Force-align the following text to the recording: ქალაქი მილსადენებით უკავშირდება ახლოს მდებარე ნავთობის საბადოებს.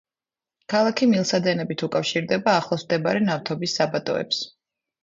ქალაქი 0.73 1.07
მილსადენებით 1.11 1.83
უკავშირდება 1.89 2.57
ახლოს 2.63 2.89
მდებარე 2.89 3.25
ნავთობის 3.31 3.81
საბადოებს. 3.83 4.47